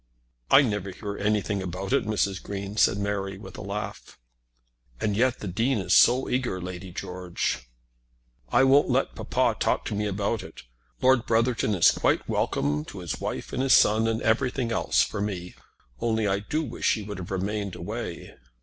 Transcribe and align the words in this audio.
"I 0.49 0.63
never 0.63 0.89
hear 0.89 1.15
anything 1.15 1.61
about 1.61 1.93
it, 1.93 2.05
Mrs. 2.07 2.41
Green," 2.41 2.75
said 2.75 2.97
Mary, 2.97 3.37
with 3.37 3.55
a 3.55 3.61
laugh. 3.61 4.17
"And 4.99 5.15
yet 5.15 5.41
the 5.41 5.47
Dean 5.47 5.77
is 5.77 5.93
so 5.93 6.27
eager, 6.27 6.59
Lady 6.59 6.91
George!" 6.91 7.69
"I 8.49 8.63
won't 8.63 8.89
let 8.89 9.13
papa 9.13 9.55
talk 9.59 9.85
to 9.85 9.93
me 9.93 10.07
about 10.07 10.41
it. 10.41 10.63
Lord 11.03 11.27
Brotherton 11.27 11.75
is 11.75 11.91
quite 11.91 12.27
welcome 12.27 12.83
to 12.85 12.97
his 12.97 13.21
wife 13.21 13.53
and 13.53 13.61
his 13.61 13.73
son, 13.73 14.07
and 14.07 14.23
everything 14.23 14.71
else 14.71 15.03
for 15.03 15.21
me 15.21 15.53
only 15.99 16.25
I 16.27 16.39
do 16.39 16.63
wish 16.63 16.95
he 16.95 17.03
would 17.03 17.19
have 17.19 17.29
remained 17.29 17.75
away." 17.75 18.33